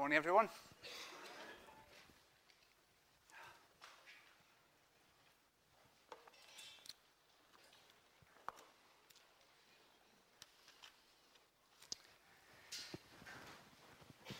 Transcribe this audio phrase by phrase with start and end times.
[0.00, 0.48] Morning, everyone.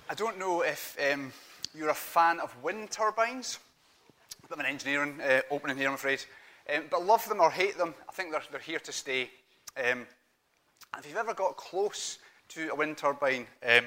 [0.08, 1.30] I don't know if um,
[1.74, 3.58] you're a fan of wind turbines.
[4.38, 6.24] A bit of an engineering uh, opening here, I'm afraid.
[6.74, 9.28] Um, but love them or hate them, I think they're, they're here to stay.
[9.76, 10.06] Um,
[10.98, 12.16] if you've ever got close
[12.48, 13.84] to a wind turbine, um,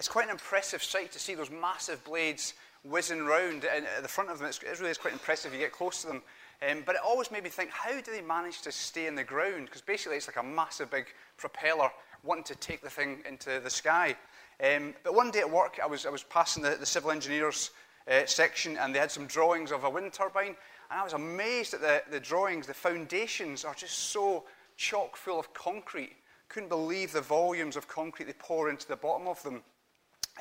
[0.00, 2.54] it's quite an impressive sight to see those massive blades
[2.84, 4.48] whizzing round at the front of them.
[4.48, 5.52] It's, it really is quite impressive.
[5.52, 6.22] If you get close to them.
[6.66, 9.22] Um, but it always made me think, how do they manage to stay in the
[9.22, 9.66] ground?
[9.66, 11.90] Because basically, it's like a massive big propeller
[12.22, 14.16] wanting to take the thing into the sky.
[14.64, 17.70] Um, but one day at work, I was, I was passing the, the civil engineers
[18.10, 20.56] uh, section, and they had some drawings of a wind turbine.
[20.90, 22.66] And I was amazed at the, the drawings.
[22.66, 24.44] The foundations are just so
[24.78, 26.16] chock full of concrete.
[26.48, 29.60] Couldn't believe the volumes of concrete they pour into the bottom of them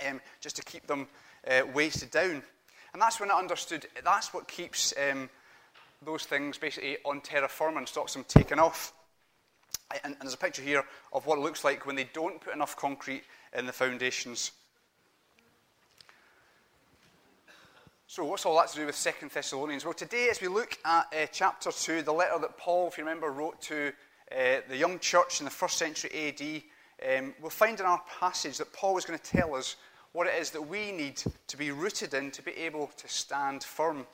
[0.07, 1.07] um, just to keep them
[1.47, 2.41] uh, wasted down.
[2.93, 5.29] And that's when I understood that's what keeps um,
[6.03, 8.93] those things basically on terra firma and stops them taking off.
[10.03, 12.53] And, and, there's a picture here of what it looks like when they don't put
[12.53, 13.23] enough concrete
[13.57, 14.51] in the foundations.
[18.05, 19.85] So, what's all that to do with Second Thessalonians?
[19.85, 23.03] Well, today, as we look at uh, chapter 2, the letter that Paul, if you
[23.03, 23.91] remember, wrote to
[24.31, 28.57] uh, the young church in the first century AD, um, we'll find in our passage
[28.57, 29.75] that Paul is going to tell us
[30.13, 33.63] what it is that we need to be rooted in to be able to stand
[33.63, 34.05] firm.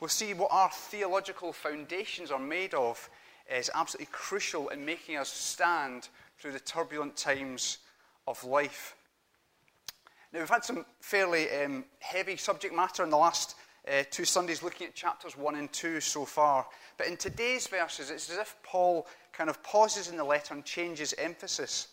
[0.00, 3.08] We'll see what our theological foundations are made of
[3.50, 7.78] is absolutely crucial in making us stand through the turbulent times
[8.26, 8.96] of life.
[10.32, 14.62] Now, we've had some fairly um, heavy subject matter in the last uh, two Sundays
[14.62, 16.66] looking at chapters 1 and 2 so far.
[16.96, 20.64] But in today's verses, it's as if Paul kind of pauses in the letter and
[20.64, 21.88] changes emphasis.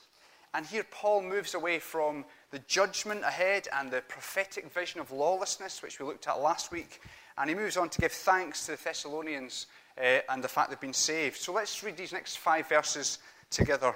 [0.54, 5.82] And here Paul moves away from the judgment ahead and the prophetic vision of lawlessness,
[5.82, 7.02] which we looked at last week,
[7.38, 10.80] and he moves on to give thanks to the Thessalonians uh, and the fact they've
[10.80, 11.38] been saved.
[11.38, 13.94] So let's read these next five verses together.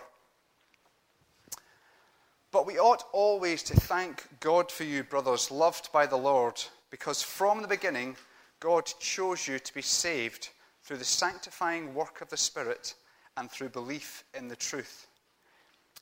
[2.52, 7.24] But we ought always to thank God for you, brothers, loved by the Lord, because
[7.24, 8.16] from the beginning
[8.60, 10.50] God chose you to be saved
[10.84, 12.94] through the sanctifying work of the Spirit
[13.36, 15.08] and through belief in the truth.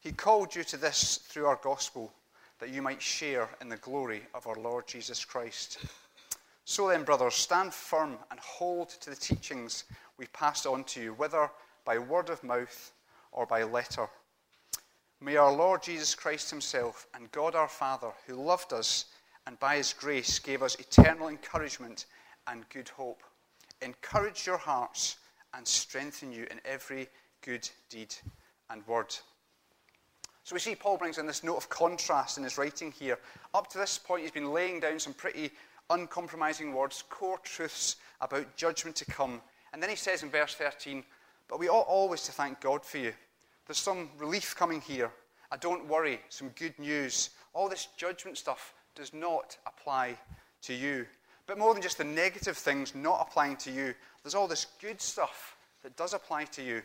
[0.01, 2.12] He called you to this through our gospel,
[2.59, 5.78] that you might share in the glory of our Lord Jesus Christ.
[6.66, 9.84] So then, brothers, stand firm and hold to the teachings
[10.17, 11.51] we've passed on to you, whether
[11.85, 12.91] by word of mouth
[13.31, 14.07] or by letter.
[15.19, 19.06] May our Lord Jesus Christ Himself and God our Father, who loved us
[19.45, 22.07] and by His grace gave us eternal encouragement
[22.47, 23.22] and good hope,
[23.83, 25.18] encourage your hearts
[25.53, 27.07] and strengthen you in every
[27.44, 28.16] good deed
[28.72, 29.16] and word.
[30.51, 33.17] So we see Paul brings in this note of contrast in his writing here.
[33.53, 35.50] Up to this point, he's been laying down some pretty
[35.89, 39.39] uncompromising words, core truths about judgment to come.
[39.72, 41.06] And then he says in verse 13,
[41.47, 43.13] But we ought always to thank God for you.
[43.66, 45.09] There's some relief coming here.
[45.53, 47.29] I don't worry, some good news.
[47.53, 50.18] All this judgment stuff does not apply
[50.63, 51.06] to you.
[51.47, 55.00] But more than just the negative things not applying to you, there's all this good
[55.00, 56.81] stuff that does apply to you.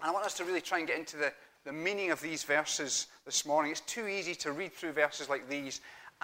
[0.00, 1.32] And I want us to really try and get into the
[1.64, 3.72] the meaning of these verses this morning.
[3.72, 5.80] It's too easy to read through verses like these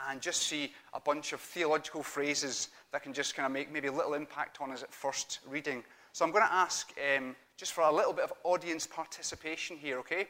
[0.08, 3.88] and just see a bunch of theological phrases that can just kind of make maybe
[3.88, 5.84] a little impact on us at first reading.
[6.12, 9.98] So I'm going to ask um, just for a little bit of audience participation here,
[9.98, 10.28] okay?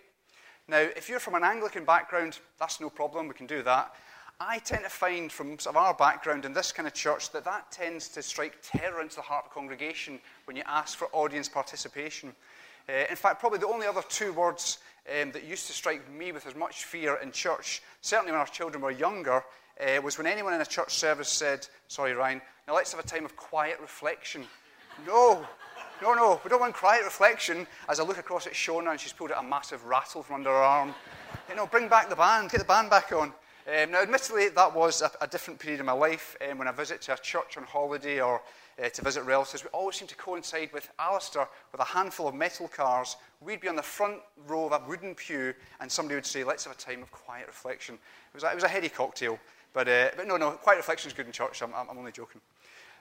[0.69, 3.95] Now, if you're from an Anglican background, that's no problem, we can do that.
[4.41, 7.45] I tend to find from sort of our background in this kind of church that
[7.45, 11.09] that tends to strike terror into the heart of the congregation when you ask for
[11.13, 12.35] audience participation.
[12.89, 14.79] Uh, in fact, probably the only other two words
[15.09, 18.47] um, that used to strike me with as much fear in church, certainly when our
[18.47, 19.45] children were younger,
[19.81, 23.07] uh, was when anyone in a church service said, Sorry, Ryan, now let's have a
[23.07, 24.45] time of quiet reflection.
[25.07, 25.47] no,
[26.03, 27.67] no, no, we don't want quiet reflection.
[27.89, 30.51] As I look across at Shona and she's pulled out a massive rattle from under
[30.51, 30.95] her arm.
[31.49, 33.33] You know, bring back the band, get the band back on.
[33.67, 36.37] Um, now, admittedly, that was a, a, different period in my life.
[36.47, 38.43] Um, when I visit to a church on holiday or
[38.79, 42.35] uh, to visit relatives, we always seem to coincide with Alistair with a handful of
[42.35, 43.17] metal cars.
[43.41, 46.65] We'd be on the front row of a wooden pew, and somebody would say, Let's
[46.65, 47.95] have a time of quiet reflection.
[47.95, 49.39] It was a, it was a heady cocktail.
[49.73, 51.63] But, uh, but no, no, quiet reflection is good in church.
[51.63, 52.43] I'm, I'm only joking.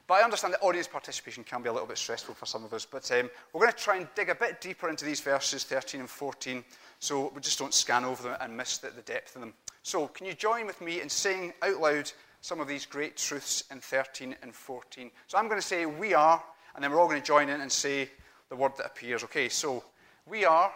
[0.08, 2.74] But I understand that audience participation can be a little bit stressful for some of
[2.74, 2.86] us.
[2.86, 6.02] But um, we're going to try and dig a bit deeper into these verses 13
[6.02, 6.64] and 14
[7.00, 9.54] so we just don't scan over them and miss the, the depth of them.
[9.84, 13.66] So, can you join with me in saying out loud some of these great truths
[13.70, 15.12] in 13 and 14?
[15.28, 16.42] So, I'm going to say we are,
[16.74, 18.10] and then we're all going to join in and say
[18.48, 19.26] the word that appears.
[19.26, 19.84] Okay, so
[20.26, 20.72] we are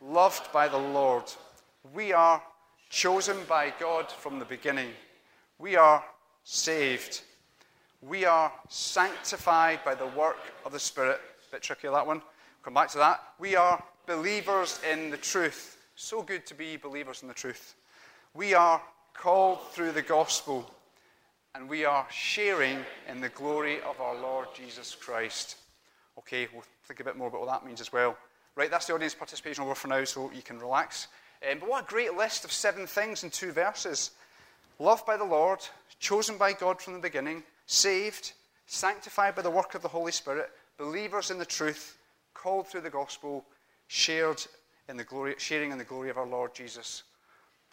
[0.00, 1.24] loved by the Lord.
[1.94, 2.42] We are
[2.88, 4.88] chosen by God from the beginning.
[5.58, 6.02] We are
[6.44, 7.20] saved.
[8.00, 11.20] We are sanctified by the work of the Spirit.
[11.48, 12.22] A Bit tricky, that one.
[12.62, 13.22] Come back to that.
[13.38, 15.76] We are believers in the truth.
[15.94, 17.74] So good to be believers in the truth.
[18.36, 18.82] We are
[19.14, 20.70] called through the gospel,
[21.54, 25.56] and we are sharing in the glory of our Lord Jesus Christ.
[26.18, 28.14] Okay, we'll think a bit more about what that means as well.
[28.54, 31.08] Right, that's the audience participation over for now, so you can relax.
[31.50, 34.10] Um, but what a great list of seven things in two verses.
[34.78, 35.60] Loved by the Lord,
[35.98, 38.34] chosen by God from the beginning, saved,
[38.66, 41.96] sanctified by the work of the Holy Spirit, believers in the truth,
[42.34, 43.46] called through the gospel,
[43.86, 44.44] shared
[44.90, 47.02] in the glory, sharing in the glory of our Lord Jesus.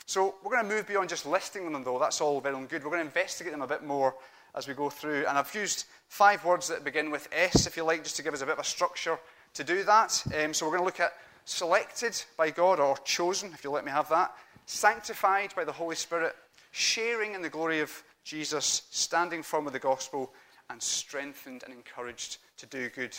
[0.06, 2.00] So we're going to move beyond just listing them, though.
[2.00, 2.84] That's all very good.
[2.84, 4.16] We're going to investigate them a bit more
[4.56, 5.26] as we go through.
[5.28, 8.34] And I've used five words that begin with S, if you like, just to give
[8.34, 9.18] us a bit of a structure
[9.54, 10.24] to do that.
[10.44, 11.14] Um, so we're going to look at
[11.46, 14.36] selected by God or chosen, if you'll let me have that,
[14.66, 16.36] sanctified by the Holy Spirit,
[16.72, 20.32] sharing in the glory of Jesus, standing firm with the gospel,
[20.70, 23.16] and strengthened and encouraged to do good.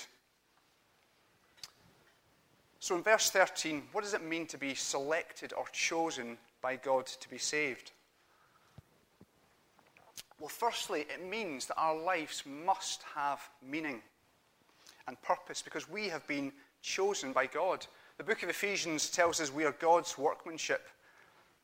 [2.80, 7.04] So in verse 13, what does it mean to be selected or chosen by God
[7.04, 7.92] to be saved?
[10.40, 14.00] Well, firstly, it means that our lives must have meaning
[15.06, 16.50] and purpose because we have been
[16.80, 17.86] chosen by God.
[18.16, 20.88] The book of Ephesians tells us we are God's workmanship.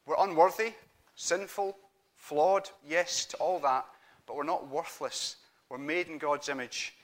[0.04, 0.74] We're unworthy,
[1.14, 1.78] sinful,
[2.18, 3.86] flawed, yes, to all that,
[4.26, 5.36] but we're not worthless.
[5.70, 6.94] We're made in God's image.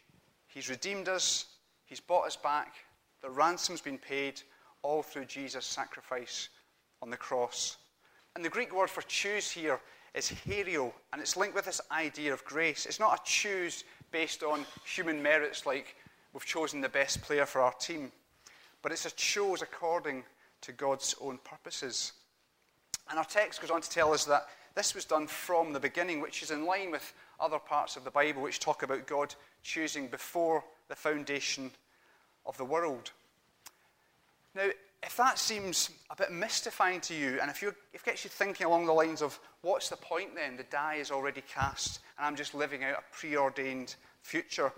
[0.48, 1.46] He's redeemed us,
[1.86, 2.74] He's bought us back,
[3.22, 4.42] the ransom's been paid,
[4.82, 6.50] all through Jesus' sacrifice
[7.00, 7.78] on the cross.
[8.36, 9.80] And the Greek word for choose here
[10.14, 12.86] is hario, and it's linked with this idea of grace.
[12.86, 15.96] It's not a choose based on human merits like
[16.32, 18.12] we've chosen the best player for our team
[18.86, 20.22] but it's a choose according
[20.60, 22.12] to God's own purposes.
[23.10, 24.46] And our text goes on to tell us that
[24.76, 28.12] this was done from the beginning, which is in line with other parts of the
[28.12, 29.34] Bible which talk about God
[29.64, 31.72] choosing before the foundation
[32.46, 33.10] of the world.
[34.54, 34.68] Now,
[35.06, 38.30] if that seems a bit mystifying to you, and if, you if it gets you
[38.30, 40.56] thinking along the lines of what's the point then?
[40.56, 44.72] The die is already cast, and I'm just living out a preordained future,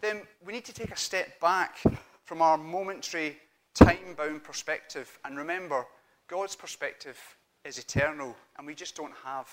[0.00, 1.78] then we need to take a step back
[2.24, 3.38] from our momentary
[3.72, 5.16] time bound perspective.
[5.24, 5.86] And remember,
[6.26, 7.18] God's perspective
[7.64, 9.48] is eternal, and we just don't have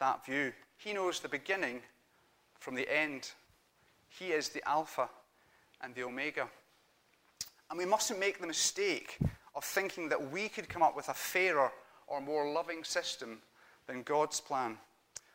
[0.00, 0.52] that view.
[0.78, 1.80] He knows the beginning
[2.58, 3.30] from the end,
[4.08, 5.08] He is the Alpha
[5.80, 6.48] and the Omega.
[7.70, 9.16] And we mustn't make the mistake
[9.54, 11.70] of thinking that we could come up with a fairer
[12.06, 13.38] or more loving system
[13.86, 14.76] than God's plan.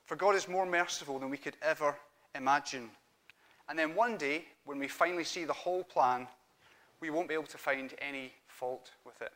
[0.06, 1.96] For God is more merciful than we could ever
[2.36, 2.90] imagine.
[3.68, 6.28] And then one day, when we finally see the whole plan,
[7.00, 9.32] we won't be able to find any fault with it.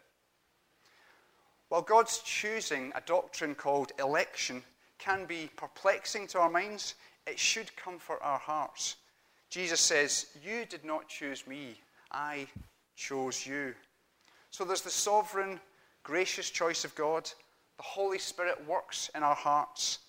[1.69, 4.63] While God's choosing a doctrine called election
[4.97, 6.95] can be perplexing to our minds,
[7.27, 8.95] it should comfort our hearts.
[9.49, 11.79] Jesus says, You did not choose me,
[12.11, 12.47] I
[12.95, 13.73] chose you.
[14.51, 15.59] So there's the sovereign,
[16.03, 17.29] gracious choice of God.
[17.77, 19.99] The Holy Spirit works in our hearts.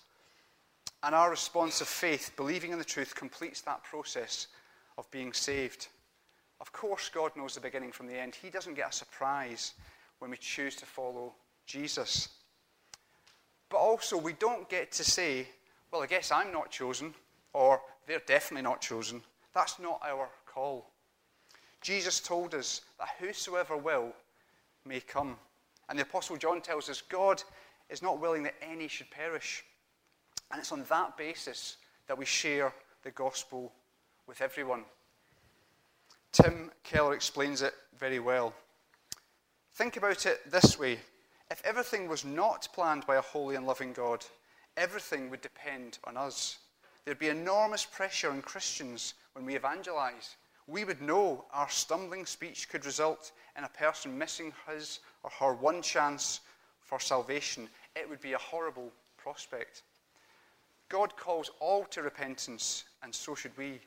[1.03, 4.47] And our response of faith, believing in the truth, completes that process
[4.97, 5.87] of being saved.
[6.59, 8.35] Of course, God knows the beginning from the end.
[8.35, 9.73] He doesn't get a surprise
[10.19, 11.33] when we choose to follow
[11.65, 12.29] Jesus.
[13.69, 15.47] But also, we don't get to say,
[15.91, 17.15] well, I guess I'm not chosen,
[17.53, 19.23] or they're definitely not chosen.
[19.53, 20.91] That's not our call.
[21.81, 24.13] Jesus told us that whosoever will
[24.85, 25.37] may come.
[25.89, 27.43] And the Apostle John tells us God
[27.89, 29.63] is not willing that any should perish.
[30.51, 32.73] And it's on that basis that we share
[33.03, 33.71] the gospel
[34.27, 34.83] with everyone.
[36.31, 38.53] Tim Keller explains it very well.
[39.73, 40.99] Think about it this way
[41.49, 44.25] if everything was not planned by a holy and loving God,
[44.77, 46.59] everything would depend on us.
[47.03, 50.37] There'd be enormous pressure on Christians when we evangelize.
[50.71, 55.53] We would know our stumbling speech could result in a person missing his or her
[55.53, 56.39] one chance
[56.79, 57.67] for salvation.
[57.93, 59.83] It would be a horrible prospect.
[60.87, 63.81] God calls all to repentance, and so should we.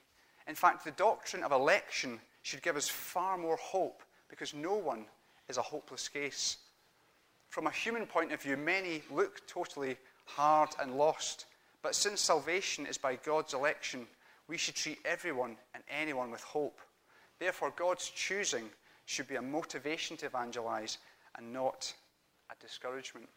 [0.47, 5.07] In fact, the doctrine of election should give us far more hope because no one
[5.49, 6.59] is a hopeless case.
[7.49, 11.47] From a human point of view, many look totally hard and lost.
[11.81, 14.07] But since salvation is by God's election,
[14.49, 16.81] we should treat everyone and anyone with hope.
[17.39, 18.69] Therefore, God's choosing
[19.07, 20.99] should be a motivation to evangelize
[21.37, 21.93] and not
[22.51, 23.29] a discouragement.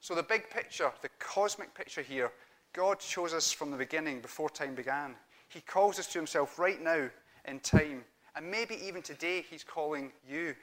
[0.00, 2.30] So, the big picture, the cosmic picture here,
[2.72, 5.14] God chose us from the beginning, before time began.
[5.48, 7.08] He calls us to Himself right now
[7.46, 8.04] in time.
[8.36, 10.54] And maybe even today, He's calling you.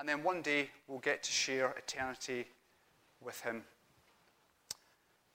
[0.00, 2.46] And then one day, we'll get to share eternity
[3.20, 3.64] with Him.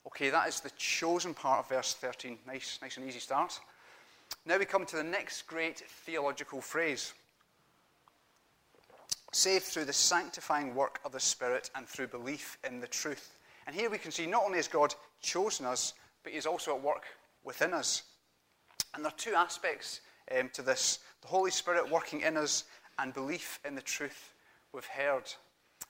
[0.08, 2.38] Okay, that is the chosen part of verse 13.
[2.48, 3.60] Nice, nice and easy start.
[4.46, 7.14] Now we come to the next great theological phrase
[9.32, 13.38] saved through the sanctifying work of the Spirit and through belief in the truth.
[13.66, 15.94] And here we can see not only has God chosen us,
[16.24, 17.06] but He's also at work
[17.44, 18.04] within us.
[18.94, 20.02] And there are two aspects
[20.38, 22.66] um, to this the Holy Spirit working in us
[23.00, 24.34] and belief in the truth
[24.74, 25.32] we've heard.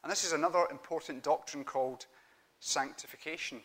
[0.03, 2.05] And this is another important doctrine called
[2.59, 3.61] sanctification.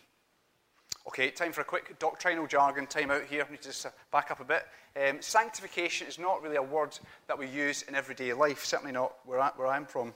[1.08, 3.46] Okay, time for a quick doctrinal jargon time out here.
[3.46, 4.66] I need to just uh, back up a bit.
[4.96, 6.98] Um, sanctification is not really a word
[7.28, 10.12] that we use in everyday life, certainly not where, I, where I'm from.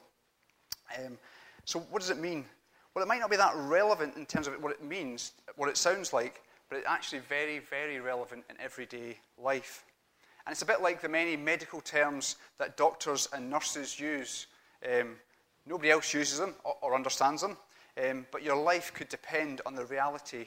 [0.98, 1.16] Um,
[1.64, 2.44] so, what does it mean?
[2.92, 5.76] Well, it might not be that relevant in terms of what it means, what it
[5.76, 9.84] sounds like, but it's actually very, very relevant in everyday life.
[10.44, 14.48] And it's a bit like the many medical terms that doctors and nurses use.
[14.84, 15.16] Um,
[15.66, 17.56] nobody else uses them or, or understands them,
[18.04, 20.46] um, but your life could depend on the reality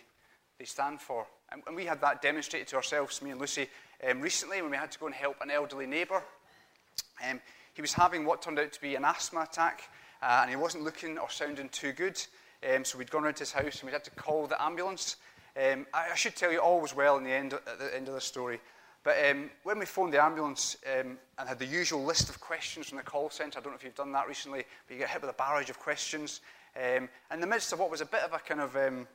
[0.60, 1.26] they stand for.
[1.52, 3.68] And, and we had that demonstrated to ourselves, me and Lucy,
[4.10, 6.24] um, recently when we had to go and help an elderly neighbour.
[7.28, 7.40] Um,
[7.74, 9.84] he was having what turned out to be an asthma attack,
[10.22, 12.22] uh, and he wasn't looking or sounding too good.
[12.74, 15.18] Um, so we'd gone around to his house and we had to call the ambulance.
[15.58, 18.08] Um, I, I, should tell you all was well in the end, at the end
[18.08, 18.60] of the story.
[19.04, 22.88] But um, when we phoned the ambulance um, and had the usual list of questions
[22.88, 25.10] from the call centre, I don't know if you've done that recently, but you get
[25.10, 26.40] hit with a barrage of questions.
[26.76, 29.08] Um, in the midst of what was a bit of a kind of um,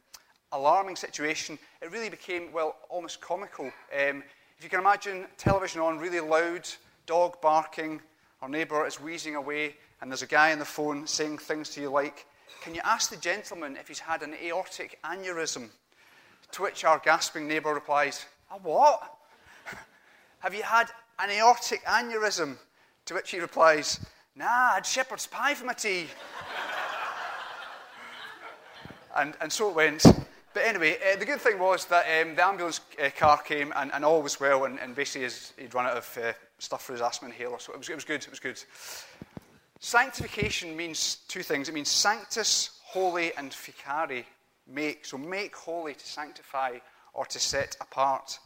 [0.52, 3.66] alarming situation, it really became, well, almost comical.
[3.66, 4.22] Um,
[4.56, 6.68] if you can imagine television on, really loud,
[7.06, 8.00] dog barking,
[8.42, 11.80] our neighbour is wheezing away, and there's a guy on the phone saying things to
[11.80, 12.26] you like,
[12.62, 15.68] Can you ask the gentleman if he's had an aortic aneurysm?
[16.52, 19.16] To which our gasping neighbour replies, A what?
[20.40, 20.88] Have you had
[21.18, 22.56] an aortic aneurysm?
[23.06, 26.06] To which he replies, Nah, I had shepherd's pie for my tea.
[29.16, 30.04] and, and so it went.
[30.54, 33.92] But anyway, uh, the good thing was that um, the ambulance uh, car came and,
[33.92, 35.28] and, all was well, and, and basically
[35.58, 38.04] he'd run out of uh, stuff for his asthma inhaler, so it was, it was
[38.04, 38.22] good.
[38.22, 38.62] It was good.
[39.80, 41.68] Sanctification means two things.
[41.68, 44.24] It means sanctus, holy, and ficare,
[44.66, 45.04] make.
[45.04, 46.78] So make holy to sanctify
[47.14, 48.38] or to set apart.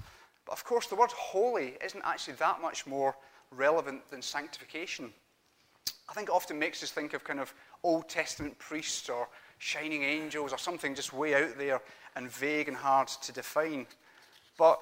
[0.44, 3.16] But of course, the word holy isn't actually that much more
[3.50, 5.12] relevant than sanctification.
[6.08, 9.28] I think it often makes us think of kind of Old Testament priests or
[9.62, 11.80] shining angels or something just way out there
[12.16, 13.86] and vague and hard to define.
[14.58, 14.80] But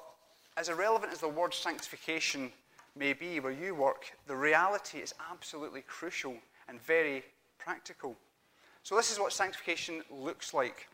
[0.57, 2.51] as irrelevant as the word sanctification
[2.95, 6.35] may be where you work, the reality is absolutely crucial
[6.67, 7.23] and very
[7.59, 8.15] practical.
[8.81, 10.87] So, this is what sanctification looks like.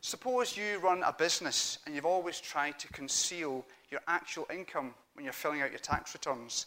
[0.00, 5.24] Suppose you run a business and you've always tried to conceal your actual income when
[5.24, 6.66] you're filling out your tax returns.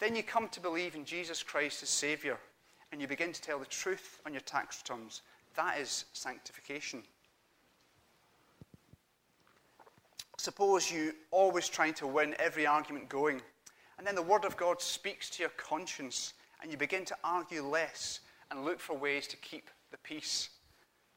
[0.00, 2.38] Then you come to believe in Jesus Christ as Saviour
[2.92, 5.22] and you begin to tell the truth on your tax returns.
[5.56, 7.02] That is sanctification.
[10.36, 13.40] Suppose you always trying to win every argument going,
[13.98, 17.62] and then the Word of God speaks to your conscience, and you begin to argue
[17.62, 18.20] less
[18.50, 20.50] and look for ways to keep the peace.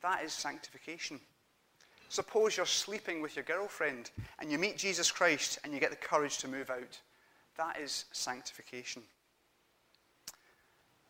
[0.01, 1.20] That is sanctification.
[2.10, 5.96] Suppose you're sleeping with your girlfriend and you meet Jesus Christ and you get the
[5.96, 7.00] courage to move out.
[7.58, 9.01] That is sanctification.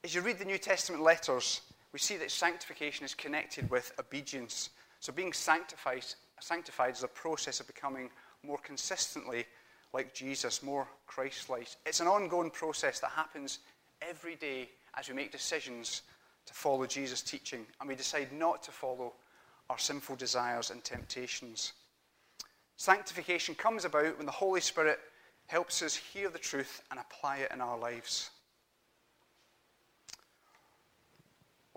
[0.06, 4.70] As you read the New Testament letters, we see that sanctification is connected with obedience.
[5.00, 6.06] So being sanctified,
[6.40, 8.12] sanctified is a process of becoming
[8.44, 9.46] more consistently
[9.94, 11.70] like Jesus, more Christ like.
[11.88, 13.58] It's an ongoing process that happens
[14.00, 16.04] every day as we make decisions
[16.46, 19.14] to follow Jesus' teaching and we decide not to follow
[19.72, 21.74] our sinful desires and temptations.
[22.78, 25.00] Sanctification comes about when the Holy Spirit
[25.48, 28.30] helps us hear the truth and apply it in our lives.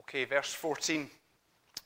[0.09, 1.11] Okay, verse 14.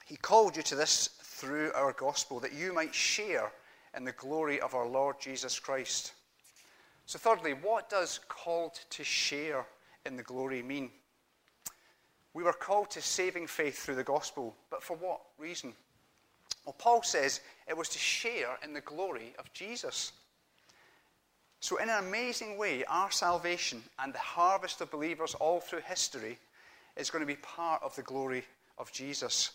[0.07, 3.51] He called you to this through our gospel, that you might share
[3.97, 6.13] in the glory of our Lord Jesus Christ.
[7.07, 9.67] So, thirdly, what does called to share
[10.07, 10.91] in the glory mean?
[12.33, 15.73] We were called to saving faith through the gospel, but for what reason?
[16.65, 20.13] Well, Paul says it was to share in the glory of Jesus.
[21.59, 26.39] So, in an amazing way, our salvation and the harvest of believers all through history
[26.97, 28.45] is going to be part of the glory
[28.79, 29.53] of Jesus.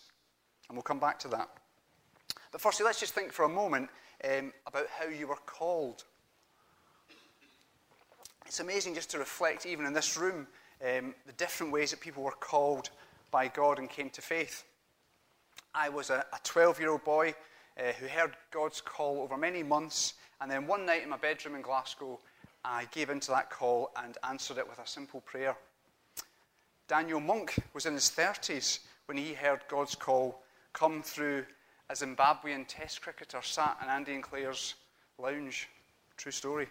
[0.67, 1.49] And we'll come back to that.
[2.51, 3.89] But firstly, let's just think for a moment
[4.23, 6.03] um, about how you were called.
[8.45, 10.47] It's amazing just to reflect, even in this room,
[10.81, 12.89] um, the different ways that people were called
[13.31, 14.63] by God and came to faith.
[15.75, 17.35] I was a 12 year old boy
[17.77, 21.55] uh, who heard God's call over many months, and then one night in my bedroom
[21.55, 22.19] in Glasgow,
[22.63, 25.55] I gave into that call and answered it with a simple prayer.
[26.87, 30.41] Daniel Monk was in his 30s when he heard God's call
[30.71, 31.45] come through
[31.89, 34.75] a Zimbabwean test cricketer sat in Andy and Claire's
[35.17, 35.67] lounge.
[36.15, 36.67] True story.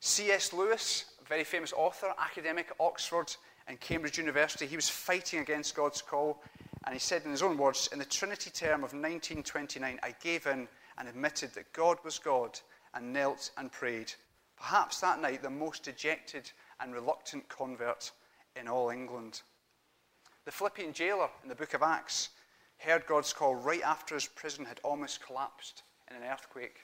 [0.00, 0.52] C.S.
[0.52, 3.34] Lewis, a very famous author, academic at Oxford
[3.68, 6.42] and Cambridge University, he was fighting against God's call.
[6.84, 10.46] And he said in his own words, In the Trinity term of 1929, I gave
[10.46, 12.58] in and admitted that God was God
[12.94, 14.12] and knelt and prayed.
[14.56, 18.10] Perhaps that night, the most dejected and reluctant convert
[18.58, 19.42] in all England.
[20.44, 22.30] The Philippian jailer in the book of Acts
[22.78, 26.80] heard God's call right after his prison had almost collapsed in an earthquake.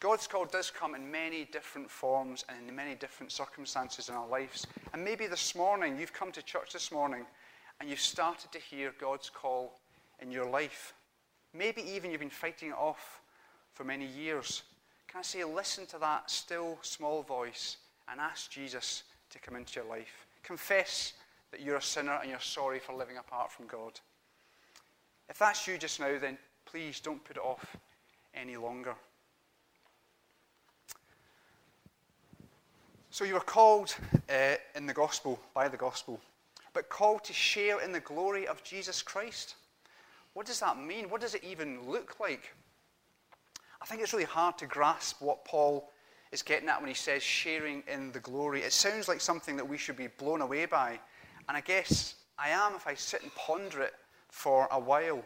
[0.00, 4.28] God's call does come in many different forms and in many different circumstances in our
[4.28, 4.66] lives.
[4.92, 7.26] And maybe this morning, you've come to church this morning
[7.80, 9.80] and you've started to hear God's call
[10.20, 10.94] in your life.
[11.52, 13.20] Maybe even you've been fighting it off
[13.74, 14.62] for many years.
[15.08, 19.80] Can I say, listen to that still small voice and ask Jesus to come into
[19.80, 20.27] your life?
[20.48, 21.12] Confess
[21.50, 24.00] that you're a sinner and you're sorry for living apart from God.
[25.28, 27.76] If that's you just now, then please don't put it off
[28.34, 28.94] any longer.
[33.10, 33.94] So you were called
[34.30, 36.18] uh, in the gospel, by the gospel,
[36.72, 39.56] but called to share in the glory of Jesus Christ.
[40.32, 41.10] What does that mean?
[41.10, 42.54] What does it even look like?
[43.82, 45.90] I think it's really hard to grasp what Paul
[46.32, 48.62] is getting at when he says sharing in the glory.
[48.62, 50.98] It sounds like something that we should be blown away by.
[51.48, 53.94] And I guess I am if I sit and ponder it
[54.28, 55.22] for a while.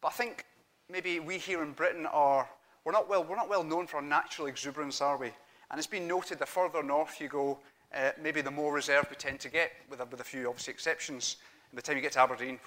[0.00, 0.44] But I think
[0.90, 2.48] maybe we here in Britain are,
[2.84, 5.30] we're not well, we're not well known for our natural exuberance, are we?
[5.70, 7.58] And it's been noted the further north you go,
[7.94, 10.72] uh, maybe the more reserved we tend to get, with a, with a few obviously
[10.72, 11.36] exceptions.
[11.70, 12.58] And by the time you get to Aberdeen,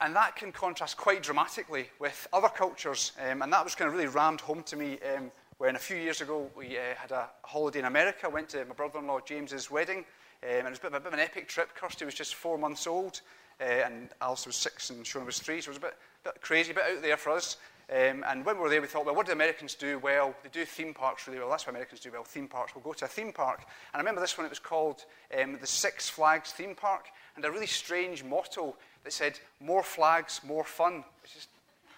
[0.00, 3.12] and that can contrast quite dramatically with other cultures.
[3.20, 5.96] Um, and that was kind of really rammed home to me um, when a few
[5.96, 9.98] years ago we uh, had a holiday in America, went to my brother-in-law James's wedding,
[9.98, 11.74] um, and it was a bit, a bit, of an epic trip.
[11.74, 13.20] Kirsty was just four months old,
[13.60, 16.40] uh, and Alice was six, and Sean was three, so it was a bit, bit
[16.40, 17.58] crazy, a bit out there for us.
[17.90, 20.32] Um, and when we were there, we thought, well, what do Americans do well?
[20.44, 21.50] They do theme parks really well.
[21.50, 22.72] That's what Americans do well, theme parks.
[22.72, 23.58] We'll go to a theme park.
[23.92, 25.04] And I remember this one, it was called
[25.36, 30.40] um, the Six Flags Theme Park, and a really strange motto that said, more flags,
[30.46, 31.04] more fun.
[31.22, 31.48] Which just,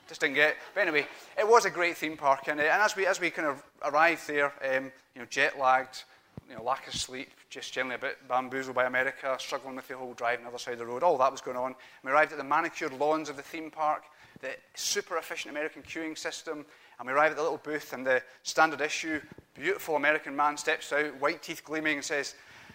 [0.09, 0.57] just didn't get.
[0.75, 1.07] But anyway,
[1.39, 2.49] it was a great theme park.
[2.49, 6.05] And, and as, we, as we kind of arrived there, um, you know, jet lagged,
[6.49, 9.97] you know, lack of sleep, just generally a bit bamboozled by America, struggling with the
[9.97, 11.67] whole drive on the other side of the road, all that was going on.
[11.67, 14.05] And we arrived at the manicured lawns of the theme park,
[14.41, 16.65] the super efficient American queuing system,
[16.99, 19.21] and we arrive at the little booth, and the standard issue,
[19.55, 22.35] beautiful American man steps out, white teeth gleaming, and says,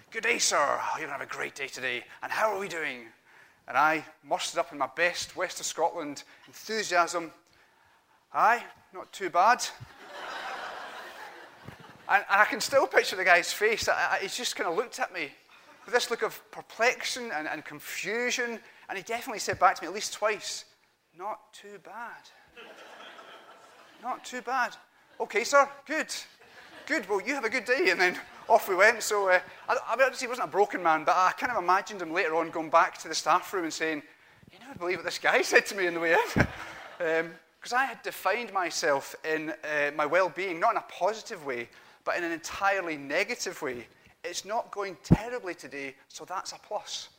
[0.09, 0.57] Good day, sir.
[0.57, 2.03] You're going to have a great day today.
[2.23, 3.07] And how are we doing?
[3.67, 7.31] And I mustered up in my best West of Scotland enthusiasm.
[8.33, 9.65] Aye, not too bad.
[12.09, 13.89] and, and, I can still picture the guy's face.
[13.89, 15.29] I, I, he's just kind of looked at me
[15.85, 18.59] with this look of perplexion and, and confusion.
[18.89, 20.65] And he definitely said back to me at least twice,
[21.17, 22.29] Not too bad.
[24.01, 24.75] not too bad.
[25.19, 26.13] Okay, sir, good.
[26.85, 27.89] Good, well, you have a good day.
[27.89, 29.03] And then off we went.
[29.03, 32.01] So uh, I, I mean, he wasn't a broken man, but I kind of imagined
[32.01, 34.01] him later on going back to the staff room and saying,
[34.51, 36.45] You never believe what this guy said to me in the way in.
[36.97, 41.45] Because um, I had defined myself in uh, my well being, not in a positive
[41.45, 41.69] way,
[42.03, 43.87] but in an entirely negative way.
[44.23, 47.09] It's not going terribly today, so that's a plus.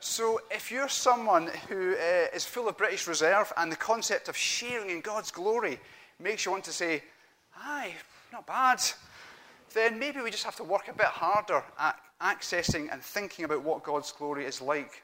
[0.00, 4.36] So, if you're someone who uh, is full of British reserve and the concept of
[4.36, 5.80] sharing in God's glory
[6.20, 7.02] makes you want to say,
[7.56, 7.94] Aye,
[8.32, 8.80] not bad,
[9.72, 13.62] then maybe we just have to work a bit harder at accessing and thinking about
[13.62, 15.02] what God's glory is like.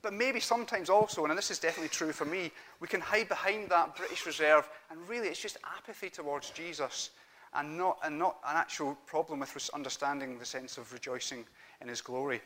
[0.00, 3.68] But maybe sometimes also, and this is definitely true for me, we can hide behind
[3.70, 7.10] that British reserve, and really it's just apathy towards Jesus
[7.54, 11.44] and not, and not an actual problem with understanding the sense of rejoicing
[11.80, 12.40] in his glory.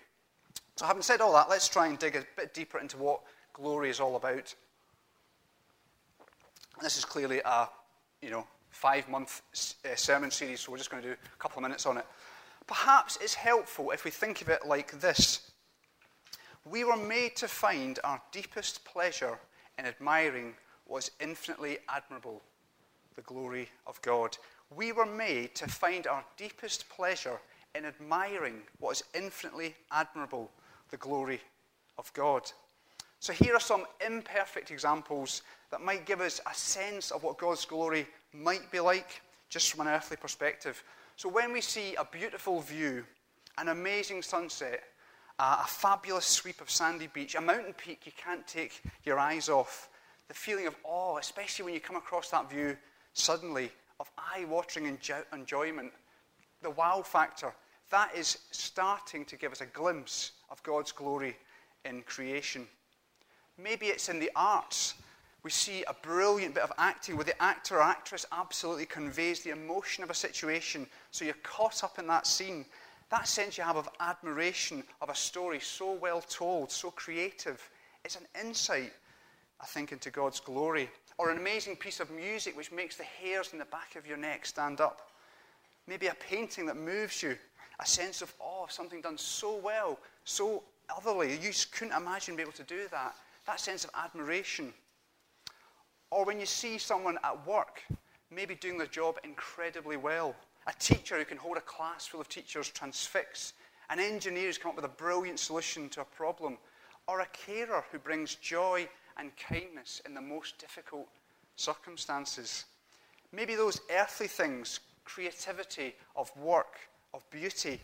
[0.77, 3.21] So, having said all that, let's try and dig a bit deeper into what
[3.53, 4.55] glory is all about.
[6.77, 7.69] And this is clearly a,
[8.23, 9.43] you know, five month
[9.85, 12.07] uh, sermon series, so we're just going to do a couple of minutes on it.
[12.67, 15.53] Perhaps it's helpful if we think of it like this
[16.69, 19.39] We were made to find our deepest pleasure
[19.79, 20.55] in admiring
[20.87, 22.43] what is infinitely admirable,
[23.15, 24.37] the glory of God.
[24.75, 27.41] We were made to find our deepest pleasure
[27.75, 30.51] in admiring what is infinitely admirable,
[30.91, 31.41] the glory
[31.99, 32.51] of God.
[33.23, 37.65] So, here are some imperfect examples that might give us a sense of what God's
[37.65, 40.83] glory might be like, just from an earthly perspective.
[41.15, 43.05] So, when we see a beautiful view,
[43.59, 44.83] an amazing sunset,
[45.39, 49.89] a fabulous sweep of sandy beach, a mountain peak you can't take your eyes off,
[50.27, 52.77] the feeling of awe, especially when you come across that view
[53.13, 54.99] suddenly, of eye watering
[55.33, 55.93] enjoyment,
[56.61, 57.55] the wow factor,
[57.89, 61.37] that is starting to give us a glimpse of God's glory
[61.85, 62.67] in creation.
[63.59, 64.95] Maybe it's in the arts.
[65.43, 69.51] We see a brilliant bit of acting where the actor or actress absolutely conveys the
[69.51, 72.65] emotion of a situation, so you're caught up in that scene.
[73.11, 77.69] That sense you have of admiration of a story so well told, so creative,
[78.05, 78.93] it's an insight,
[79.61, 80.89] I think, into God's glory.
[81.19, 84.17] Or an amazing piece of music which makes the hairs in the back of your
[84.17, 85.11] neck stand up.
[85.87, 87.37] Maybe a painting that moves you,
[87.81, 90.63] a sense of awe of something done so well, so
[90.97, 91.37] otherly.
[91.39, 93.15] You couldn't imagine being able to do that.
[93.47, 94.73] That sense of admiration.
[96.11, 97.83] Or when you see someone at work,
[98.31, 100.35] maybe doing their job incredibly well.
[100.67, 103.55] A teacher who can hold a class full of teachers transfixed,
[103.91, 106.59] An engineer who's come up with a brilliant solution to a problem.
[107.09, 111.09] Or a carer who brings joy and kindness in the most difficult
[111.57, 112.65] circumstances.
[113.33, 116.79] Maybe those earthly things, creativity of work,
[117.13, 117.81] of beauty,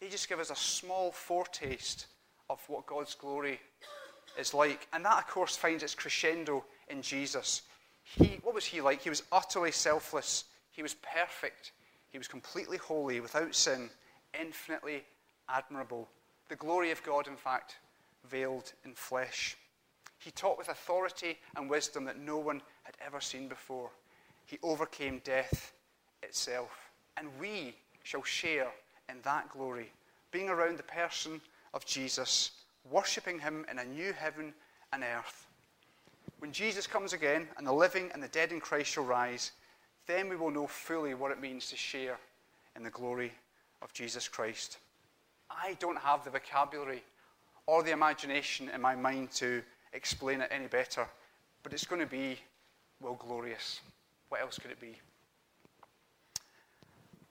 [0.00, 2.06] they just give us a small foretaste
[2.48, 3.60] of what God's glory
[4.38, 4.88] is like.
[4.92, 7.62] And that, of course, finds its crescendo in Jesus.
[8.04, 9.02] He, what was he like?
[9.02, 10.44] He was utterly selfless.
[10.70, 11.72] He was perfect.
[12.10, 13.90] He was completely holy, without sin,
[14.38, 15.04] infinitely
[15.48, 16.08] admirable.
[16.48, 17.76] The glory of God, in fact,
[18.28, 19.56] veiled in flesh.
[20.18, 23.90] He taught with authority and wisdom that no one had ever seen before.
[24.46, 25.72] He overcame death
[26.22, 26.90] itself.
[27.16, 28.68] And we shall share
[29.08, 29.90] in that glory,
[30.30, 31.40] being around the person
[31.74, 32.50] of Jesus,
[32.90, 34.54] worshipping him in a new heaven
[34.92, 35.46] and earth.
[36.38, 39.52] When Jesus comes again and the living and the dead in Christ shall rise,
[40.06, 42.18] then we will know fully what it means to share
[42.76, 43.32] in the glory
[43.80, 44.78] of Jesus Christ.
[45.50, 47.02] I don't have the vocabulary
[47.66, 51.06] or the imagination in my mind to explain it any better.
[51.62, 52.38] But it's going to be,
[53.00, 53.80] well, glorious.
[54.28, 54.96] What else could it be?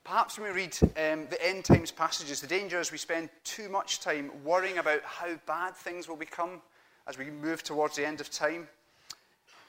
[0.03, 3.69] Perhaps when we read um, the end times passages, the danger is we spend too
[3.69, 6.61] much time worrying about how bad things will become
[7.07, 8.67] as we move towards the end of time,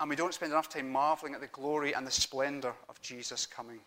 [0.01, 3.47] and we don't spend enough time marveling at the glory and the splendor of Jesus
[3.47, 3.81] coming.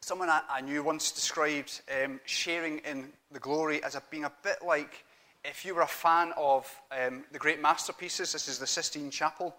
[0.00, 4.32] Someone I, I knew once described um, sharing in the glory as a, being a
[4.42, 5.04] bit like
[5.44, 8.32] if you were a fan of um, the great masterpieces.
[8.32, 9.54] This is the Sistine Chapel,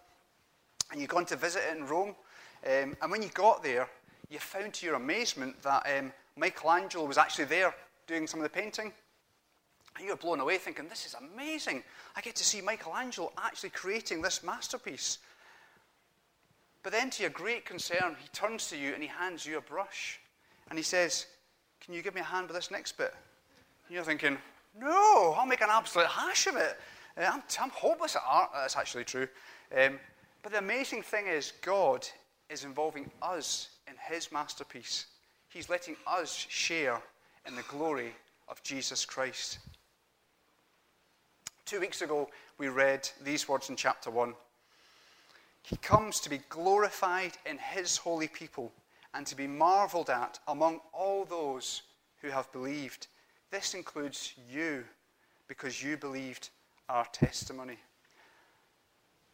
[0.92, 2.16] and you'd gone to visit it in Rome.
[2.66, 3.88] Um, and when you got there,
[4.30, 7.74] you found to your amazement that um, Michelangelo was actually there
[8.08, 8.92] doing some of the painting.
[9.96, 11.84] And you were blown away thinking, this is amazing.
[12.16, 15.18] I get to see Michelangelo actually creating this masterpiece.
[16.84, 19.62] But then, to your great concern, he turns to you and he hands you a
[19.62, 20.20] brush.
[20.70, 21.26] And he says,
[21.82, 23.14] Can you give me a hand with this next bit?
[23.88, 24.38] And you're thinking,
[24.80, 26.78] No, I'll make an absolute hash of it.
[27.18, 28.52] Uh, I'm, I'm hopeless at art.
[28.54, 29.28] That's actually true.
[29.76, 30.00] Um,
[30.48, 32.08] but the amazing thing is, God
[32.50, 35.08] is involving us in his masterpiece.
[35.50, 37.02] He's letting us share
[37.46, 38.14] in the glory
[38.48, 39.60] of Jesus Christ.
[41.66, 44.34] Two weeks ago, we read these words in chapter 1.
[45.64, 48.72] He comes to be glorified in his holy people
[49.14, 51.82] and to be marveled at among all those
[52.22, 53.08] who have believed.
[53.52, 54.86] This includes you,
[55.50, 56.52] because you believed
[56.88, 57.80] our testimony.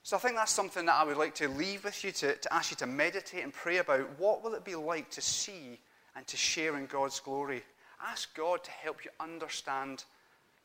[0.03, 2.53] So I think that's something that I would like to leave with you, to, to
[2.53, 4.19] ask you to meditate and pray about.
[4.19, 5.79] What will it be like to see
[6.15, 7.63] and to share in God's glory?
[8.05, 10.03] Ask God to help you understand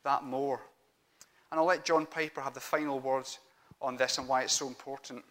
[0.03, 0.61] that more.
[1.53, 3.39] And I'll let John Piper have the final words
[3.81, 5.25] on this and why it's so important.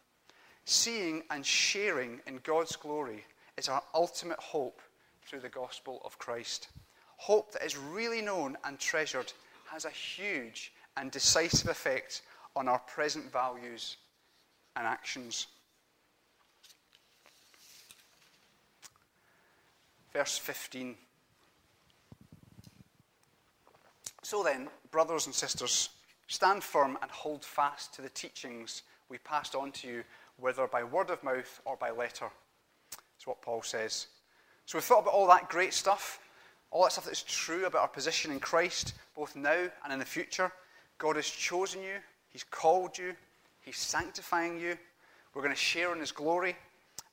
[0.64, 3.26] Seeing and sharing in God's glory
[3.58, 4.82] is our ultimate hope
[5.26, 6.70] through the gospel of Christ.
[7.18, 9.34] Hope that is really known and treasured
[9.70, 12.22] has a huge and decisive effect
[12.58, 13.98] on our present values
[14.76, 15.46] and actions.
[20.12, 20.96] Verse 15.
[24.24, 25.90] So then, brothers and sisters,
[26.28, 30.04] stand firm and hold fast to the teachings we passed on to you,
[30.38, 32.30] whether by word of mouth or by letter
[32.92, 34.08] That's what Paul says.
[34.66, 36.20] So we've thought about all that great stuff,
[36.72, 40.06] all that stuff that's true about our position in Christ, both now and in the
[40.06, 40.52] future.
[40.98, 42.00] God has chosen you,
[42.38, 43.16] He's called you,
[43.62, 44.78] He's sanctifying you.
[45.34, 46.56] We're going to share in His glory,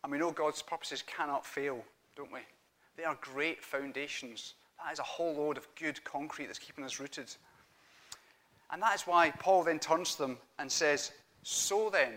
[0.03, 1.83] and we know God's purposes cannot fail,
[2.15, 2.41] don't we?
[2.99, 4.53] They are great foundations.
[4.85, 7.35] That is a whole load of good concrete that's keeping us rooted.
[8.71, 11.11] And that is why Paul then turns to them and says,
[11.43, 12.13] So then,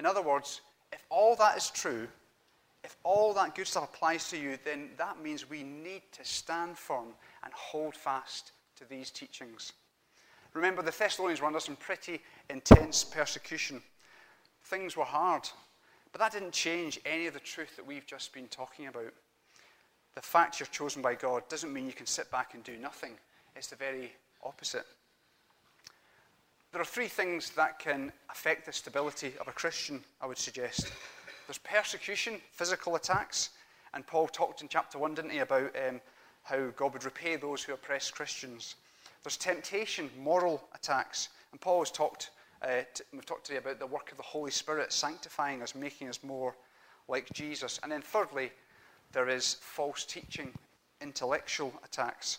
[0.00, 0.62] in other words,
[0.92, 2.08] if all that is true,
[2.82, 6.76] if all that good stuff applies to you, then that means we need to stand
[6.76, 7.10] firm
[7.44, 9.72] and hold fast to these teachings.
[10.56, 13.82] Remember, the Thessalonians were under some pretty intense persecution.
[14.64, 15.46] Things were hard,
[16.12, 19.12] but that didn't change any of the truth that we've just been talking about.
[20.14, 23.12] the fact you're chosen by God doesn't mean you can sit back and do nothing.
[23.54, 24.86] It's the very opposite.
[26.72, 30.90] There are three things that can affect the stability of a Christian, I would suggest.
[31.46, 33.50] There's persecution, physical attacks,
[33.92, 36.00] and Paul talked in chapter 1, didn't he, about um,
[36.44, 38.76] how God would repay those who oppress Christians.
[39.26, 42.30] There's temptation, moral attacks, and Paul has talked,
[42.62, 46.22] uh, we've talked today about the work of the Holy Spirit sanctifying us, making us
[46.22, 46.54] more
[47.08, 47.80] like Jesus.
[47.82, 48.52] And then thirdly,
[49.10, 50.52] there is false teaching,
[51.00, 52.38] intellectual attacks,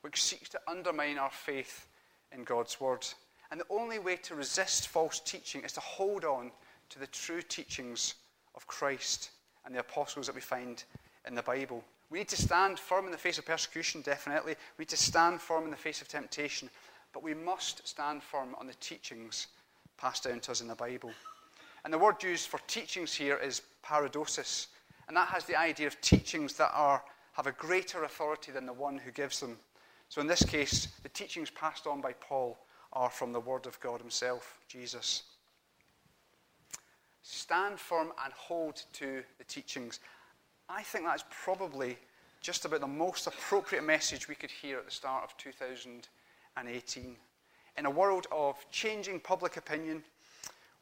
[0.00, 1.86] which seeks to undermine our faith
[2.32, 3.06] in God's word.
[3.52, 6.50] And the only way to resist false teaching is to hold on
[6.90, 8.14] to the true teachings
[8.56, 9.30] of Christ
[9.64, 10.82] and the apostles that we find
[11.28, 11.84] in the Bible.
[12.10, 14.54] We need to stand firm in the face of persecution, definitely.
[14.78, 16.70] We need to stand firm in the face of temptation.
[17.12, 19.48] But we must stand firm on the teachings
[19.96, 21.12] passed down to us in the Bible.
[21.84, 24.68] And the word used for teachings here is paradosis.
[25.08, 28.72] And that has the idea of teachings that are, have a greater authority than the
[28.72, 29.58] one who gives them.
[30.08, 32.58] So in this case, the teachings passed on by Paul
[32.92, 35.24] are from the Word of God Himself, Jesus.
[37.22, 40.00] Stand firm and hold to the teachings.
[40.68, 41.98] I think that's probably
[42.40, 47.16] just about the most appropriate message we could hear at the start of 2018.
[47.76, 50.02] In a world of changing public opinion,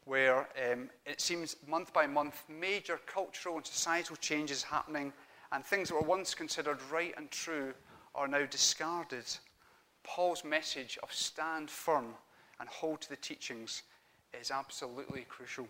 [0.05, 5.11] where um, it seems month by month major cultural and societal changes happening,
[5.51, 7.73] and things that were once considered right and true
[8.15, 9.25] are now discarded.
[10.03, 12.13] Paul's message of stand firm
[12.59, 13.83] and hold to the teachings
[14.39, 15.67] is absolutely crucial.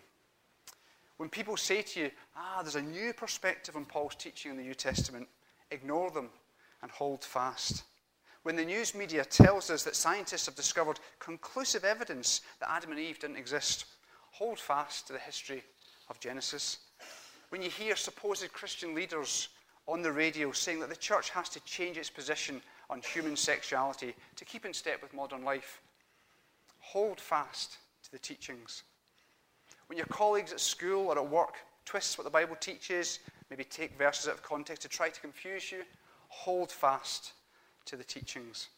[1.23, 4.63] When people say to you, ah, there's a new perspective on Paul's teaching in the
[4.63, 5.29] New Testament,
[5.71, 6.29] ignore them
[6.81, 7.83] and hold fast.
[8.41, 12.99] When the news media tells us that scientists have discovered conclusive evidence that Adam and
[12.99, 13.85] Eve didn't exist,
[14.31, 15.63] hold fast to the history
[16.09, 16.79] of Genesis.
[17.51, 19.47] When you hear supposed Christian leaders
[19.87, 24.13] on the radio saying that the church has to change its position on human sexuality
[24.35, 25.79] to keep in step with modern life,
[26.79, 28.83] hold fast to the teachings.
[29.93, 31.53] When your colleagues at school or at work
[31.85, 33.19] twist what the Bible teaches,
[33.51, 35.83] maybe take verses out of context to try to confuse you,
[36.29, 37.33] hold fast
[37.85, 38.69] to the teachings.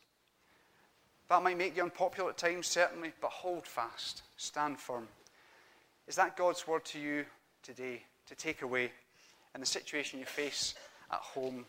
[1.30, 5.08] That might make you unpopular at times, certainly, but hold fast, stand firm.
[6.06, 7.24] Is that God's word to you
[7.64, 8.92] today to take away
[9.54, 10.76] in the situation you face
[11.14, 11.64] at home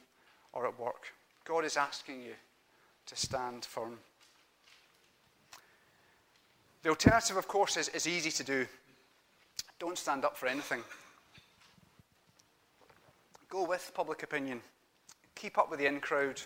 [0.54, 1.14] or at work?
[1.44, 2.34] God is asking you
[3.06, 3.96] to stand firm.
[6.82, 8.66] The alternative, of course, is, is easy to do.
[9.78, 10.82] Don't stand up for anything.
[13.50, 14.62] Go with public opinion.
[15.34, 16.40] Keep up with the in crowd.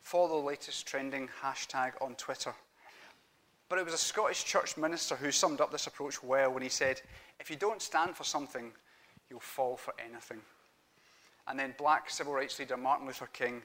[0.00, 2.54] Follow the latest trending hashtag on Twitter.
[3.68, 6.68] But it was a Scottish church minister who summed up this approach well when he
[6.68, 7.00] said,
[7.40, 8.72] If you don't stand for something,
[9.28, 10.40] you'll fall for anything.
[11.48, 13.62] And then black civil rights leader Martin Luther King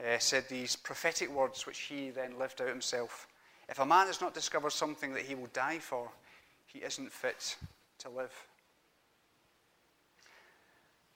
[0.00, 3.26] uh, said these prophetic words, which he then lived out himself.
[3.68, 6.10] If a man has not discovered something that he will die for,
[6.66, 7.56] he isn't fit
[8.04, 8.32] to live.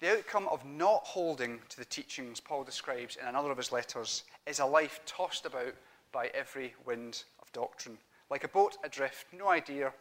[0.00, 4.24] The outcome of not holding to the teachings Paul describes in another of his letters
[4.46, 5.74] is a life tossed about
[6.12, 7.98] by every wind of doctrine.
[8.30, 9.92] Like a boat adrift, no idea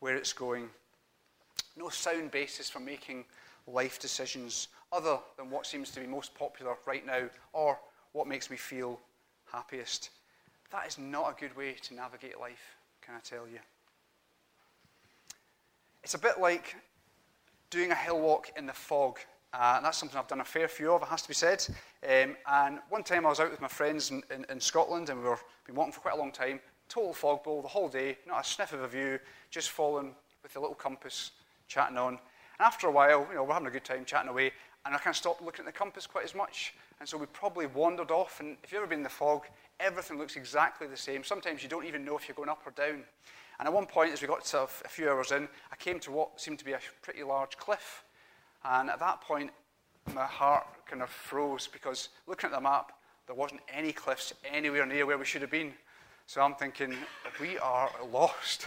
[0.00, 0.68] where it's going,
[1.76, 3.24] no sound basis for making
[3.66, 7.78] life decisions other than what seems to be most popular right now or
[8.12, 8.98] what makes me feel
[9.52, 10.10] happiest.
[10.72, 13.60] That is not a good way to navigate life, can I tell you?
[16.04, 16.74] It's a bit like
[17.70, 19.18] doing a hill walk in the fog.
[19.54, 21.64] Uh, and that's something I've done a fair few of, it has to be said.
[22.08, 25.20] Um, and one time I was out with my friends in, in, in Scotland, and
[25.20, 26.58] we were been walking for quite a long time.
[26.88, 29.18] Total fog bowl the whole day, not a sniff of a view,
[29.50, 31.32] just following with the little compass,
[31.68, 32.14] chatting on.
[32.14, 32.18] And
[32.60, 34.52] after a while, you know, we're having a good time chatting away,
[34.84, 36.74] and I can't stop looking at the compass quite as much.
[36.98, 38.40] And so we probably wandered off.
[38.40, 39.44] And if you've ever been in the fog,
[39.78, 41.22] everything looks exactly the same.
[41.22, 43.04] Sometimes you don't even know if you're going up or down.
[43.58, 46.10] And at one point, as we got to a few hours in, I came to
[46.10, 48.04] what seemed to be a pretty large cliff.
[48.64, 49.50] And at that point,
[50.14, 52.92] my heart kind of froze because looking at the map,
[53.26, 55.72] there wasn't any cliffs anywhere near where we should have been.
[56.26, 56.94] So I'm thinking,
[57.40, 58.64] we are lost.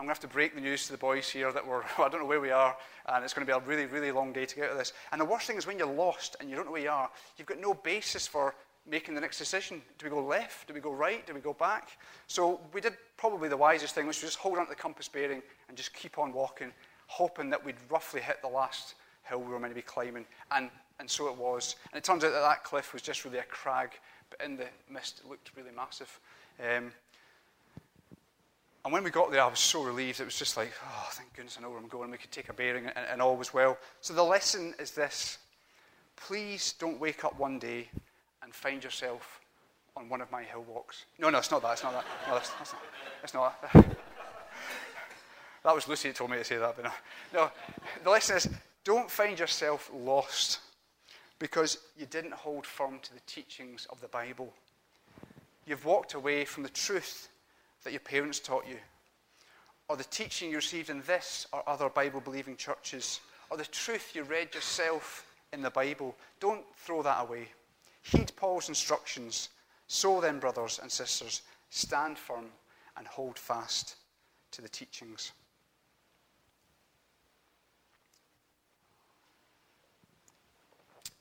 [0.00, 2.08] I'm going to have to break the news to the boys here that we're, I
[2.08, 4.46] don't know where we are, and it's going to be a really, really long day
[4.46, 4.92] to get out of this.
[5.12, 7.10] And the worst thing is when you're lost and you don't know where you are,
[7.36, 8.54] you've got no basis for
[8.90, 9.80] making the next decision.
[9.98, 10.66] Do we go left?
[10.66, 11.24] Do we go right?
[11.26, 11.90] Do we go back?
[12.26, 15.08] So we did probably the wisest thing, which was just hold on to the compass
[15.08, 16.72] bearing and just keep on walking,
[17.06, 20.26] hoping that we'd roughly hit the last hill we were meant to be climbing.
[20.50, 21.76] And, and so it was.
[21.92, 23.92] And it turns out that that cliff was just really a crag,
[24.28, 26.18] but in the mist it looked really massive.
[26.58, 26.92] Um,
[28.82, 30.20] and when we got there, I was so relieved.
[30.20, 32.10] It was just like, oh, thank goodness I know where I'm going.
[32.10, 33.76] We could take a bearing and, and all was well.
[34.00, 35.38] So the lesson is this
[36.16, 37.88] please don't wake up one day
[38.42, 39.40] and find yourself
[39.96, 41.04] on one of my hill walks.
[41.18, 41.72] No, no, it's not that.
[41.72, 42.04] It's not that.
[42.26, 42.82] No, that's, that's not.
[43.22, 43.96] It's not that.
[45.64, 46.90] that was Lucy that told me to say that, but no.
[47.34, 47.50] No,
[48.02, 48.48] the lesson is
[48.84, 50.60] don't find yourself lost
[51.38, 54.52] because you didn't hold firm to the teachings of the Bible.
[55.66, 57.28] You've walked away from the truth
[57.84, 58.76] that your parents taught you,
[59.88, 64.14] or the teaching you received in this or other Bible believing churches, or the truth
[64.14, 66.14] you read yourself in the Bible.
[66.38, 67.48] Don't throw that away.
[68.02, 69.50] Heed Paul's instructions.
[69.86, 72.46] So then, brothers and sisters, stand firm
[72.96, 73.96] and hold fast
[74.52, 75.32] to the teachings.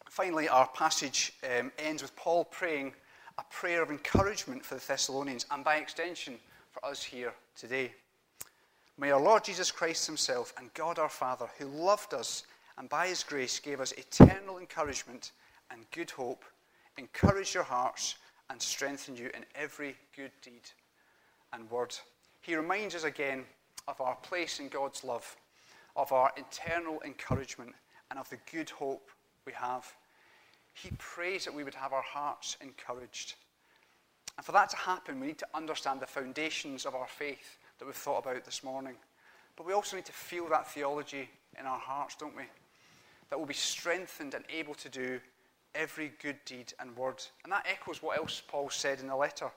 [0.10, 2.94] Finally, our passage um, ends with Paul praying
[3.38, 6.36] a prayer of encouragement for the Thessalonians and by extension
[6.72, 7.94] for us here today.
[8.98, 12.44] May our Lord Jesus Christ Himself and God our Father, who loved us
[12.78, 15.32] and by His grace gave us eternal encouragement
[15.72, 16.44] and good hope,
[17.00, 18.16] encourage your hearts
[18.50, 20.70] and strengthen you in every good deed
[21.54, 21.96] and word.
[22.42, 23.46] He reminds us again
[23.88, 25.36] of our place in God's love,
[25.96, 27.74] of our eternal encouragement,
[28.12, 29.10] and of the good hope
[29.46, 29.92] we have
[30.82, 33.36] he prays that we would have our hearts encouraged.
[34.38, 37.86] And for that to happen, we need to understand the foundations of our faith that
[37.86, 38.96] we've thought about this morning.
[39.56, 42.44] But we also need to feel that theology in our hearts, don't we?
[43.30, 45.20] That we'll be strengthened and able to do
[45.76, 47.24] every good deed and word.
[47.44, 49.50] And that echoes what else Paul said in the letter.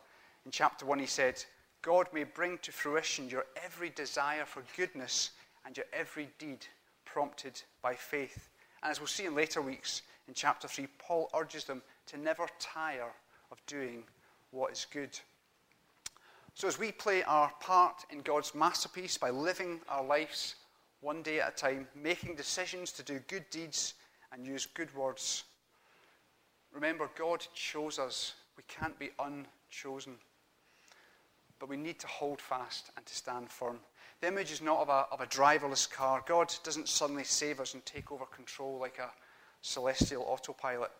[0.44, 1.42] In chapter 1, he said,
[1.82, 5.30] God may bring to fruition your every desire for goodness
[5.66, 6.66] and your every deed
[7.04, 8.48] prompted by faith.
[8.82, 12.46] And as we'll see in later weeks, in chapter 3, Paul urges them to never
[12.58, 13.12] tire
[13.50, 14.04] of doing
[14.50, 15.18] what is good.
[16.54, 20.56] So, as we play our part in God's masterpiece by living our lives
[21.00, 23.94] one day at a time, making decisions to do good deeds
[24.32, 25.44] and use good words,
[26.74, 28.34] remember God chose us.
[28.56, 30.14] We can't be unchosen.
[31.58, 33.78] But we need to hold fast and to stand firm.
[34.20, 36.22] The image is not of a, of a driverless car.
[36.26, 39.10] God doesn't suddenly save us and take over control like a,
[39.62, 40.90] celestial autopilot.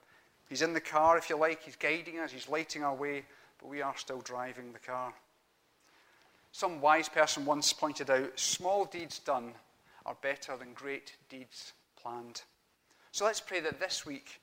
[0.49, 3.25] He's in the car, if you like, he's guiding us, he's lighting our way,
[3.61, 5.13] but we are still driving the car.
[6.53, 9.53] Some wise person once pointed out small deeds done
[10.07, 12.43] are better than great deeds planned.
[13.11, 14.41] So let's pray that this week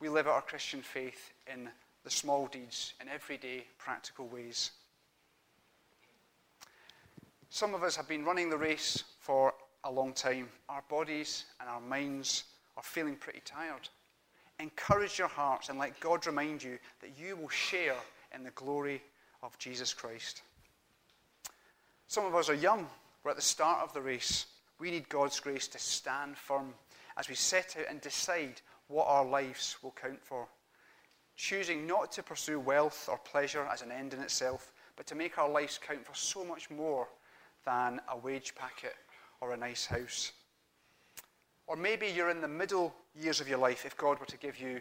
[0.00, 1.68] we live out our Christian faith in
[2.04, 4.72] the small deeds, in everyday practical ways.
[7.48, 9.54] Some of us have been running the race for
[9.84, 10.48] a long time.
[10.68, 12.44] Our bodies and our minds
[12.76, 13.88] are feeling pretty tired,
[14.60, 17.96] encourage your hearts and let God remind you that you will share
[18.34, 19.02] in the glory
[19.42, 20.42] of Jesus Christ.
[22.08, 22.86] Some of us are young.
[23.24, 24.46] We're at the start of the race.
[24.78, 26.74] We need God's grace to stand firm
[27.16, 30.46] as we set out and decide what our lives will count for.
[31.36, 35.38] Choosing not to pursue wealth or pleasure as an end in itself, but to make
[35.38, 37.08] our lives count for so much more
[37.64, 38.94] than a wage packet
[39.40, 40.32] or a nice house.
[41.66, 44.58] Or maybe you're in the middle years of your life if God were to give
[44.58, 44.80] you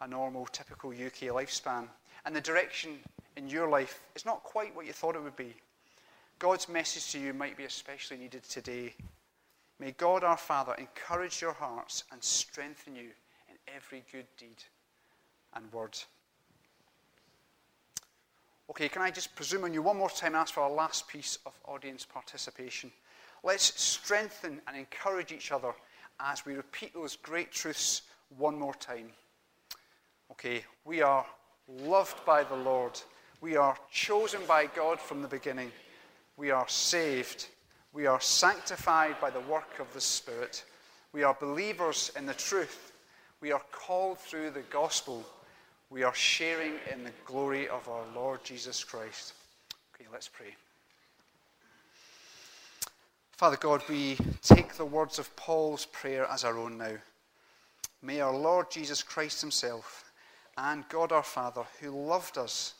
[0.00, 1.86] a normal, typical UK lifespan,
[2.24, 2.98] and the direction
[3.36, 5.54] in your life is not quite what you thought it would be.
[6.38, 8.94] God's message to you might be especially needed today.
[9.78, 13.10] May God our Father encourage your hearts and strengthen you
[13.74, 14.62] every good deed
[15.54, 15.98] and word.
[18.70, 21.08] Okay, can I just presume on you one more time and ask for our last
[21.08, 22.90] piece of audience participation?
[23.42, 25.72] Let's strengthen and encourage each other
[26.20, 28.02] as we repeat those great truths
[28.38, 29.10] one more time.
[30.30, 31.26] Okay, we are
[31.68, 32.98] loved by the Lord.
[33.40, 35.72] We are chosen by God from the beginning.
[36.36, 37.48] We are saved.
[37.92, 40.64] We are sanctified by the work of the Spirit.
[41.12, 42.91] We are believers in the truth.
[43.42, 45.24] We are called through the gospel.
[45.90, 49.32] We are sharing in the glory of our Lord Jesus Christ.
[49.92, 50.54] Okay, let's pray.
[53.32, 56.92] Father God, we take the words of Paul's prayer as our own now.
[58.00, 60.12] May our Lord Jesus Christ Himself
[60.56, 62.74] and God our Father, who loved us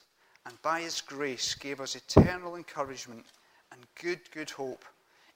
[0.47, 3.27] and by His grace gave us eternal encouragement
[3.73, 4.85] and good, good hope,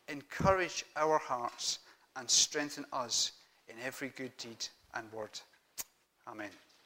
[0.06, 1.80] encourage our hearts
[2.14, 3.32] and strengthen us
[3.68, 5.38] in every good deed and word.
[6.28, 6.50] Amen.